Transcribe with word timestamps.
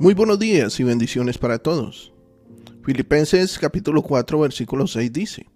Muy 0.00 0.14
buenos 0.14 0.38
días 0.38 0.78
y 0.78 0.84
bendiciones 0.84 1.38
para 1.38 1.58
todos. 1.58 2.12
Filipenses 2.84 3.58
capítulo 3.58 4.00
4 4.00 4.38
versículo 4.38 4.86
6 4.86 5.12
dice, 5.12 5.46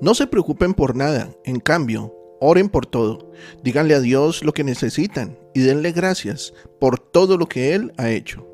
No 0.00 0.14
se 0.14 0.26
preocupen 0.26 0.74
por 0.74 0.96
nada, 0.96 1.30
en 1.44 1.60
cambio, 1.60 2.12
oren 2.40 2.68
por 2.68 2.86
todo, 2.86 3.30
díganle 3.62 3.94
a 3.94 4.00
Dios 4.00 4.42
lo 4.42 4.52
que 4.52 4.64
necesitan 4.64 5.38
y 5.54 5.60
denle 5.60 5.92
gracias 5.92 6.52
por 6.80 6.98
todo 6.98 7.38
lo 7.38 7.46
que 7.46 7.76
Él 7.76 7.92
ha 7.96 8.10
hecho. 8.10 8.44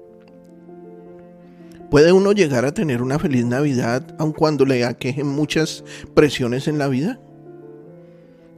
¿Puede 1.91 2.13
uno 2.13 2.33
llegar 2.33 2.67
a 2.67 2.75
tener 2.75 3.01
una 3.01 3.19
feliz 3.19 3.47
Navidad 3.47 4.15
aun 4.19 4.33
cuando 4.33 4.67
le 4.67 4.85
aquejen 4.85 5.27
muchas 5.27 5.85
presiones 6.13 6.69
en 6.69 6.77
la 6.77 6.89
vida? 6.89 7.19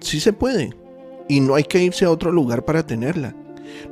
Sí 0.00 0.18
se 0.18 0.32
puede, 0.32 0.74
y 1.28 1.38
no 1.38 1.54
hay 1.54 1.62
que 1.62 1.80
irse 1.80 2.06
a 2.06 2.10
otro 2.10 2.32
lugar 2.32 2.64
para 2.64 2.84
tenerla. 2.84 3.36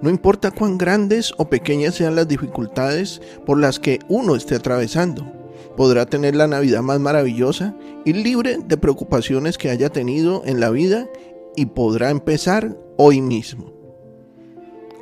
No 0.02 0.10
importa 0.10 0.50
cuán 0.50 0.78
grandes 0.78 1.32
o 1.36 1.48
pequeñas 1.48 1.94
sean 1.94 2.16
las 2.16 2.28
dificultades 2.28 3.20
por 3.46 3.58
las 3.58 3.78
que 3.78 3.98
uno 4.08 4.36
esté 4.36 4.54
atravesando, 4.56 5.30
podrá 5.76 6.06
tener 6.06 6.36
la 6.36 6.46
Navidad 6.46 6.82
más 6.82 7.00
maravillosa 7.00 7.74
y 8.04 8.12
libre 8.12 8.58
de 8.64 8.76
preocupaciones 8.76 9.58
que 9.58 9.70
haya 9.70 9.88
tenido 9.88 10.42
en 10.44 10.60
la 10.60 10.70
vida 10.70 11.08
y 11.56 11.66
podrá 11.66 12.10
empezar 12.10 12.76
hoy 12.96 13.20
mismo. 13.20 13.72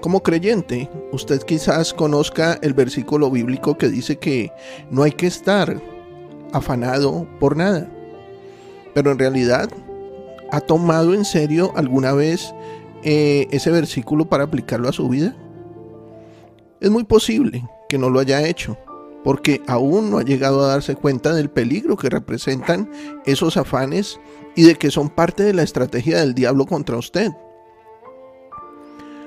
Como 0.00 0.22
creyente, 0.22 0.88
usted 1.10 1.42
quizás 1.42 1.92
conozca 1.92 2.58
el 2.62 2.72
versículo 2.72 3.30
bíblico 3.30 3.76
que 3.76 3.88
dice 3.88 4.16
que 4.16 4.52
no 4.90 5.02
hay 5.02 5.10
que 5.10 5.26
estar 5.26 5.80
afanado 6.52 7.26
por 7.40 7.56
nada. 7.56 7.90
Pero 8.94 9.10
en 9.10 9.18
realidad, 9.18 9.68
¿ha 10.52 10.60
tomado 10.60 11.14
en 11.14 11.24
serio 11.24 11.72
alguna 11.74 12.12
vez 12.12 12.54
eh, 13.02 13.48
ese 13.50 13.70
versículo 13.70 14.28
para 14.28 14.44
aplicarlo 14.44 14.88
a 14.88 14.92
su 14.92 15.08
vida? 15.08 15.36
Es 16.80 16.90
muy 16.90 17.04
posible 17.04 17.68
que 17.88 17.98
no 17.98 18.10
lo 18.10 18.20
haya 18.20 18.46
hecho, 18.46 18.76
porque 19.24 19.62
aún 19.66 20.10
no 20.10 20.18
ha 20.18 20.22
llegado 20.22 20.64
a 20.64 20.68
darse 20.68 20.94
cuenta 20.94 21.34
del 21.34 21.50
peligro 21.50 21.96
que 21.96 22.10
representan 22.10 22.90
esos 23.26 23.56
afanes 23.56 24.20
y 24.54 24.62
de 24.62 24.76
que 24.76 24.90
son 24.90 25.08
parte 25.08 25.42
de 25.42 25.54
la 25.54 25.62
estrategia 25.62 26.18
del 26.18 26.34
diablo 26.34 26.66
contra 26.66 26.96
usted. 26.96 27.32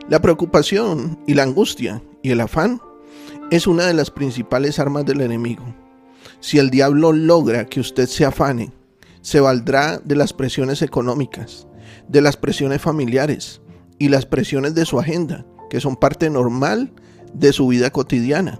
La 0.10 0.22
preocupación 0.22 1.20
y 1.28 1.36
la 1.36 1.44
angustia 1.44 2.02
y 2.22 2.32
el 2.32 2.42
afán 2.42 2.82
es 3.50 3.68
una 3.68 3.86
de 3.86 3.94
las 3.94 4.12
principales 4.12 4.80
armas 4.80 5.06
del 5.06 5.22
enemigo. 5.22 5.64
Si 6.40 6.58
el 6.58 6.70
diablo 6.70 7.12
logra 7.12 7.66
que 7.66 7.80
usted 7.80 8.08
se 8.08 8.26
afane, 8.26 8.72
se 9.22 9.40
valdrá 9.40 10.00
de 10.00 10.16
las 10.16 10.34
presiones 10.34 10.82
económicas, 10.82 11.68
de 12.08 12.22
las 12.22 12.38
presiones 12.38 12.82
familiares 12.82 13.62
y 13.98 14.10
las 14.10 14.26
presiones 14.26 14.76
de 14.76 14.86
su 14.86 15.00
agenda, 15.00 15.46
que 15.70 15.80
son 15.80 15.96
parte 15.96 16.30
normal 16.30 16.92
de 17.34 17.54
su 17.54 17.68
vida 17.68 17.90
cotidiana. 17.92 18.60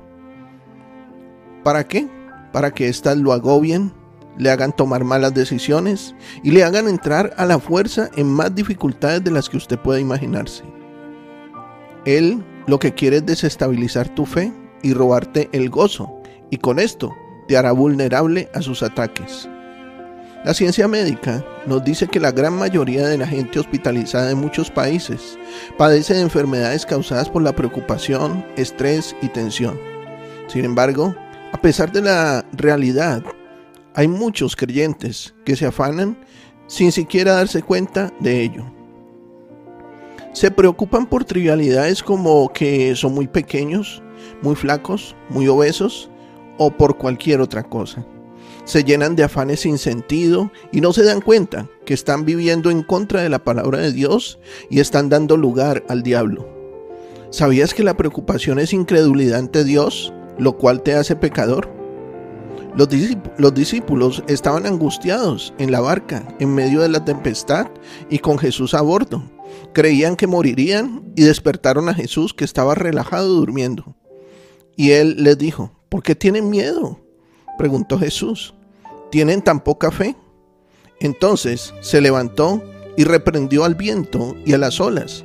¿Para 1.64 1.88
qué? 1.88 2.08
Para 2.52 2.74
que 2.74 2.88
éstas 2.88 3.18
lo 3.18 3.34
agobien, 3.34 3.94
le 4.38 4.50
hagan 4.50 4.76
tomar 4.76 5.04
malas 5.04 5.34
decisiones 5.34 6.16
y 6.44 6.52
le 6.52 6.64
hagan 6.64 6.88
entrar 6.88 7.34
a 7.38 7.46
la 7.46 7.60
fuerza 7.60 8.10
en 8.16 8.28
más 8.28 8.56
dificultades 8.56 9.24
de 9.24 9.32
las 9.32 9.50
que 9.50 9.58
usted 9.58 9.80
pueda 9.80 10.00
imaginarse. 10.00 10.64
Él 12.06 12.44
lo 12.68 12.80
que 12.80 12.94
quiere 12.94 13.18
es 13.18 13.26
desestabilizar 13.26 14.10
tu 14.16 14.26
fe 14.26 14.52
y 14.82 14.94
robarte 14.94 15.50
el 15.52 15.70
gozo, 15.70 16.12
y 16.50 16.58
con 16.58 16.80
esto 16.80 17.14
te 17.48 17.58
hará 17.58 17.72
vulnerable 17.72 18.50
a 18.54 18.62
sus 18.62 18.84
ataques. 18.84 19.50
La 20.44 20.56
ciencia 20.56 20.88
médica 20.88 21.46
nos 21.68 21.84
dice 21.84 22.08
que 22.08 22.20
la 22.20 22.32
gran 22.32 22.56
mayoría 22.56 23.08
de 23.08 23.16
la 23.16 23.28
gente 23.28 23.60
hospitalizada 23.60 24.32
en 24.32 24.40
muchos 24.40 24.72
países 24.72 25.38
padece 25.78 26.16
de 26.16 26.22
enfermedades 26.22 26.84
causadas 26.84 27.30
por 27.30 27.44
la 27.44 27.56
preocupación, 27.56 28.44
estrés 28.58 29.16
y 29.22 29.28
tensión. 29.28 29.80
Sin 30.48 30.66
embargo, 30.66 31.16
a 31.54 31.62
pesar 31.62 31.92
de 31.92 32.02
la 32.02 32.44
realidad, 32.54 33.24
hay 33.94 34.08
muchos 34.08 34.56
creyentes 34.56 35.36
que 35.46 35.56
se 35.56 35.68
afanan 35.68 36.18
sin 36.66 36.92
siquiera 36.92 37.34
darse 37.34 37.62
cuenta 37.62 38.12
de 38.20 38.42
ello. 38.42 38.66
Se 40.34 40.50
preocupan 40.50 41.06
por 41.06 41.24
trivialidades 41.24 42.02
como 42.02 42.52
que 42.52 42.96
son 42.96 43.14
muy 43.14 43.28
pequeños, 43.28 44.02
muy 44.42 44.56
flacos, 44.56 45.16
muy 45.30 45.48
obesos 45.48 46.10
o 46.58 46.72
por 46.72 46.98
cualquier 46.98 47.42
otra 47.42 47.62
cosa 47.62 48.04
se 48.66 48.84
llenan 48.84 49.16
de 49.16 49.24
afanes 49.24 49.62
sin 49.62 49.78
sentido 49.78 50.52
y 50.72 50.82
no 50.82 50.94
se 50.94 51.04
dan 51.04 51.22
cuenta 51.22 51.68
que 51.86 51.94
están 51.94 52.26
viviendo 52.26 52.72
en 52.72 52.84
contra 52.84 53.22
de 53.22 53.30
la 53.30 53.44
palabra 53.44 53.80
de 53.80 53.92
Dios 53.92 54.40
y 54.70 54.80
están 54.80 55.10
dando 55.10 55.38
lugar 55.38 55.84
al 55.90 56.04
diablo. 56.04 56.48
¿Sabías 57.32 57.74
que 57.74 57.84
la 57.84 57.98
preocupación 57.98 58.60
es 58.60 58.74
incredulidad 58.74 59.40
ante 59.40 59.64
Dios, 59.64 60.14
lo 60.38 60.58
cual 60.58 60.84
te 60.84 60.94
hace 60.94 61.16
pecador? 61.16 61.70
Los, 62.76 62.88
los, 63.38 63.54
discípulos 63.54 64.24
estaban 64.28 64.66
angustiados 64.66 65.54
en 65.58 65.72
la 65.72 65.82
barca, 65.82 66.26
en 66.40 66.54
medio 66.54 66.82
de 66.82 66.88
la 66.88 67.04
tempestad 67.04 67.68
y 68.10 68.20
con 68.20 68.38
Jesús 68.38 68.74
a 68.74 68.82
bordo. 68.82 69.24
Creían 69.74 70.16
que 70.16 70.28
morirían 70.28 71.04
y 71.18 71.24
despertaron 71.24 71.90
a 71.90 71.94
Jesús 71.94 72.34
que 72.34 72.46
estaba 72.46 72.76
relajado 72.76 73.28
durmiendo. 73.28 73.96
Y 74.78 74.92
él 74.92 75.24
les 75.24 75.38
dijo, 75.38 75.74
¿por 75.90 76.02
qué 76.02 76.16
tienen 76.16 76.50
miedo? 76.50 77.01
Preguntó 77.62 78.00
Jesús. 78.00 78.56
¿Tienen 79.12 79.44
tan 79.44 79.60
poca 79.60 79.92
fe? 79.92 80.16
Entonces 81.00 81.76
se 81.82 82.02
levantó 82.02 82.60
y 82.98 83.04
reprendió 83.04 83.66
al 83.66 83.76
viento 83.76 84.36
y 84.48 84.54
a 84.54 84.58
las 84.58 84.80
olas, 84.80 85.24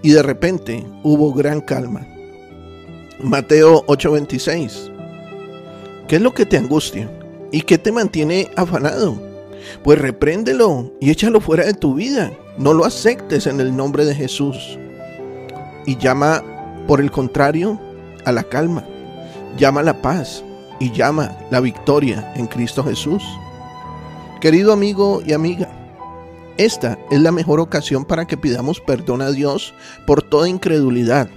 y 0.00 0.12
de 0.12 0.22
repente 0.22 0.86
hubo 1.02 1.32
gran 1.32 1.60
calma. 1.60 2.06
Mateo 3.20 3.84
8:26 3.86 4.92
¿Qué 6.06 6.16
es 6.16 6.22
lo 6.22 6.34
que 6.34 6.46
te 6.46 6.56
angustia? 6.56 7.10
¿Y 7.50 7.62
qué 7.62 7.78
te 7.78 7.90
mantiene 7.90 8.48
afanado? 8.54 9.20
Pues 9.82 9.98
repréndelo 9.98 10.92
y 11.00 11.10
échalo 11.10 11.40
fuera 11.40 11.64
de 11.64 11.74
tu 11.74 11.94
vida. 11.94 12.30
No 12.58 12.74
lo 12.74 12.84
aceptes 12.84 13.48
en 13.48 13.58
el 13.58 13.76
nombre 13.76 14.04
de 14.04 14.14
Jesús. 14.14 14.78
Y 15.84 15.96
llama, 15.96 16.44
por 16.86 17.00
el 17.00 17.10
contrario, 17.10 17.80
a 18.24 18.30
la 18.30 18.44
calma. 18.44 18.84
Llama 19.58 19.80
a 19.80 19.84
la 19.84 20.00
paz 20.00 20.44
y 20.78 20.92
llama 20.92 21.36
la 21.50 21.60
victoria 21.60 22.32
en 22.36 22.46
Cristo 22.46 22.84
Jesús. 22.84 23.22
Querido 24.40 24.72
amigo 24.72 25.22
y 25.24 25.32
amiga, 25.32 25.68
esta 26.58 26.98
es 27.10 27.20
la 27.20 27.32
mejor 27.32 27.60
ocasión 27.60 28.04
para 28.04 28.26
que 28.26 28.36
pidamos 28.36 28.80
perdón 28.80 29.20
a 29.20 29.30
Dios 29.30 29.74
por 30.06 30.22
toda 30.22 30.48
incredulidad 30.48 31.28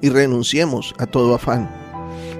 y 0.00 0.10
renunciemos 0.10 0.94
a 0.98 1.06
todo 1.06 1.34
afán. 1.34 1.68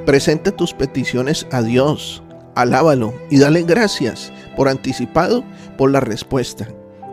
Presenta 0.07 0.53
tus 0.53 0.73
peticiones 0.73 1.47
a 1.51 1.63
Dios, 1.63 2.23
alábalo 2.55 3.13
y 3.31 3.39
dale 3.39 3.63
gracias 3.63 4.33
por 4.57 4.69
anticipado 4.69 5.45
por 5.77 5.91
la 5.91 6.01
respuesta. 6.01 6.69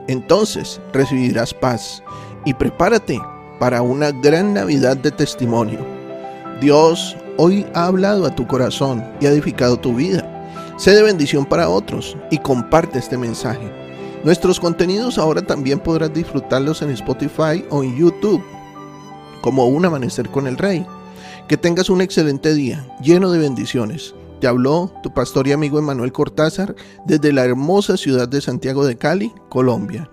Entonces 0.07 0.79
recibirás 0.93 1.53
paz 1.53 2.03
y 2.45 2.53
prepárate 2.53 3.19
para 3.59 3.81
una 3.81 4.11
gran 4.11 4.53
Navidad 4.53 4.97
de 4.97 5.11
testimonio. 5.11 5.79
Dios 6.61 7.17
hoy 7.37 7.65
ha 7.73 7.85
hablado 7.85 8.25
a 8.25 8.35
tu 8.35 8.47
corazón 8.47 9.03
y 9.21 9.25
ha 9.25 9.29
edificado 9.29 9.77
tu 9.77 9.95
vida. 9.95 10.33
Sé 10.77 10.91
de 10.91 11.03
bendición 11.03 11.45
para 11.45 11.69
otros 11.69 12.17
y 12.29 12.37
comparte 12.37 12.99
este 12.99 13.17
mensaje. 13.17 13.71
Nuestros 14.23 14.59
contenidos 14.59 15.17
ahora 15.17 15.41
también 15.41 15.79
podrás 15.79 16.13
disfrutarlos 16.13 16.81
en 16.81 16.89
Spotify 16.91 17.65
o 17.69 17.83
en 17.83 17.95
YouTube, 17.95 18.43
como 19.41 19.67
Un 19.67 19.85
Amanecer 19.85 20.29
con 20.29 20.47
el 20.47 20.57
Rey. 20.57 20.85
Que 21.47 21.57
tengas 21.57 21.89
un 21.89 22.01
excelente 22.01 22.53
día, 22.53 22.85
lleno 23.01 23.31
de 23.31 23.39
bendiciones. 23.39 24.13
Te 24.41 24.47
habló 24.47 24.91
tu 25.01 25.13
pastor 25.13 25.47
y 25.47 25.53
amigo 25.53 25.79
Emanuel 25.79 26.11
Cortázar 26.11 26.75
desde 27.05 27.31
la 27.31 27.45
hermosa 27.45 27.97
ciudad 27.97 28.27
de 28.27 28.41
Santiago 28.41 28.85
de 28.85 28.97
Cali, 28.97 29.33
Colombia. 29.49 30.09